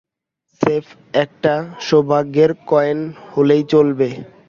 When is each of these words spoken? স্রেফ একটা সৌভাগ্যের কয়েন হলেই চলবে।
স্রেফ 0.53 0.85
একটা 1.15 1.53
সৌভাগ্যের 1.87 2.51
কয়েন 2.71 2.99
হলেই 3.27 3.63
চলবে। 3.73 4.09